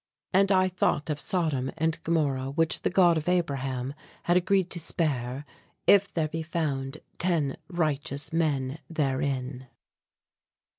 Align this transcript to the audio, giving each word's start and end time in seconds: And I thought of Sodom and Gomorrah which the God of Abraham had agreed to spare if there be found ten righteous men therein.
And 0.33 0.51
I 0.51 0.67
thought 0.67 1.11
of 1.11 1.19
Sodom 1.19 1.69
and 1.77 2.03
Gomorrah 2.03 2.49
which 2.49 2.81
the 2.81 2.89
God 2.89 3.17
of 3.17 3.29
Abraham 3.29 3.93
had 4.23 4.35
agreed 4.35 4.71
to 4.71 4.79
spare 4.79 5.45
if 5.85 6.11
there 6.11 6.27
be 6.27 6.41
found 6.41 6.97
ten 7.19 7.55
righteous 7.69 8.33
men 8.33 8.79
therein. 8.89 9.67